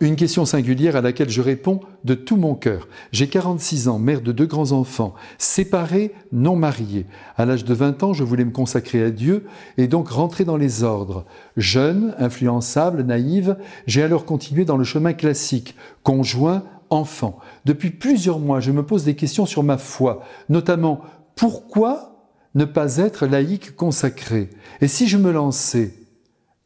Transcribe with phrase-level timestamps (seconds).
[0.00, 2.86] Une question singulière à laquelle je réponds de tout mon cœur.
[3.10, 7.06] J'ai 46 ans, mère de deux grands-enfants, séparée, non mariée.
[7.36, 10.56] À l'âge de 20 ans, je voulais me consacrer à Dieu et donc rentrer dans
[10.56, 11.24] les ordres.
[11.56, 13.56] Jeune, influençable, naïve,
[13.88, 17.40] j'ai alors continué dans le chemin classique, conjoint, enfant.
[17.64, 21.00] Depuis plusieurs mois, je me pose des questions sur ma foi, notamment
[21.34, 22.24] pourquoi
[22.54, 24.50] ne pas être laïque consacré?
[24.80, 25.92] Et si je me lançais,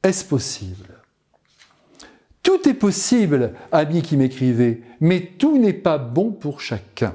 [0.03, 0.92] est-ce possible?
[2.43, 7.15] Tout est possible, amis qui m'écrivez, mais tout n'est pas bon pour chacun.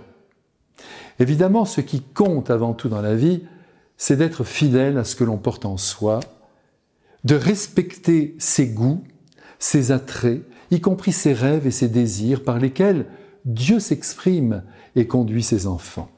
[1.20, 3.44] Évidemment, ce qui compte avant tout dans la vie,
[3.98, 6.20] c'est d'être fidèle à ce que l'on porte en soi,
[7.24, 9.04] de respecter ses goûts,
[9.60, 13.06] ses attraits, y compris ses rêves et ses désirs par lesquels
[13.46, 14.64] Dieu s'exprime
[14.96, 16.10] et conduit ses enfants.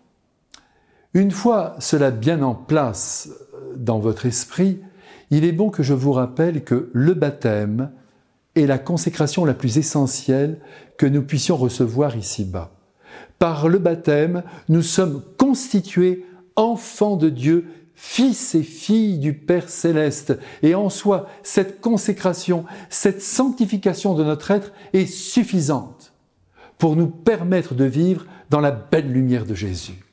[1.14, 3.30] Une fois cela bien en place
[3.76, 4.82] dans votre esprit,
[5.32, 7.92] il est bon que je vous rappelle que le baptême
[8.56, 10.60] est la consécration la plus essentielle
[10.98, 12.72] que nous puissions recevoir ici-bas.
[13.38, 20.38] Par le baptême, nous sommes constitués enfants de Dieu, fils et filles du Père céleste.
[20.62, 26.14] Et en soi, cette consécration, cette sanctification de notre être est suffisante
[26.78, 30.04] pour nous permettre de vivre dans la belle lumière de Jésus.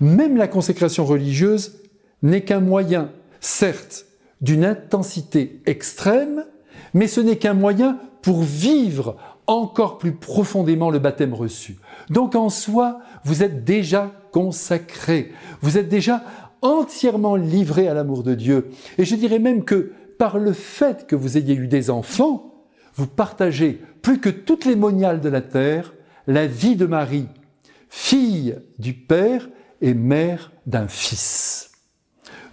[0.00, 1.78] Même la consécration religieuse
[2.22, 4.06] n'est qu'un moyen, certes,
[4.40, 6.44] d'une intensité extrême,
[6.94, 11.78] mais ce n'est qu'un moyen pour vivre encore plus profondément le baptême reçu.
[12.10, 16.22] Donc en soi, vous êtes déjà consacré, vous êtes déjà
[16.60, 18.70] entièrement livré à l'amour de Dieu.
[18.98, 22.54] Et je dirais même que par le fait que vous ayez eu des enfants,
[22.94, 25.92] vous partagez plus que toutes les moniales de la terre
[26.28, 27.26] la vie de Marie,
[27.88, 29.48] fille du Père
[29.80, 31.72] et mère d'un fils.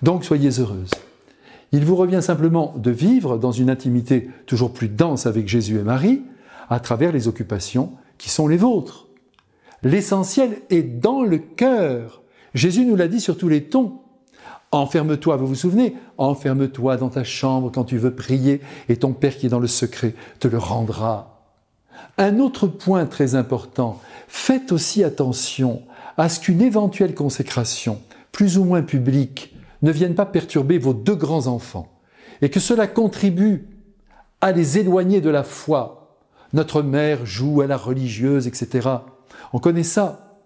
[0.02, 0.92] Donc soyez heureuse.
[1.76, 5.84] Il vous revient simplement de vivre dans une intimité toujours plus dense avec Jésus et
[5.84, 6.22] Marie
[6.70, 9.08] à travers les occupations qui sont les vôtres.
[9.84, 12.22] L'essentiel est dans le cœur.
[12.54, 14.00] Jésus nous l'a dit sur tous les tons.
[14.72, 19.36] Enferme-toi, vous vous souvenez Enferme-toi dans ta chambre quand tu veux prier et ton Père
[19.36, 21.42] qui est dans le secret te le rendra.
[22.17, 23.99] Un autre point très important,
[24.30, 25.82] faites aussi attention
[26.16, 27.99] à ce qu'une éventuelle consécration,
[28.32, 31.91] plus ou moins publique, ne viennent pas perturber vos deux grands-enfants
[32.41, 33.67] et que cela contribue
[34.41, 36.19] à les éloigner de la foi.
[36.53, 38.89] Notre mère joue à la religieuse, etc.
[39.53, 40.39] On connaît ça.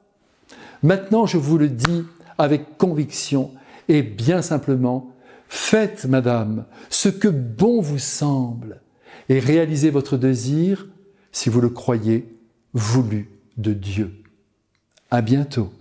[0.84, 2.04] Maintenant, je vous le dis
[2.38, 3.52] avec conviction
[3.88, 5.14] et bien simplement,
[5.48, 8.82] faites, madame, ce que bon vous semble
[9.28, 10.88] et réalisez votre désir,
[11.32, 12.36] si vous le croyez,
[12.74, 14.24] voulu de Dieu.
[15.12, 15.72] À bientôt.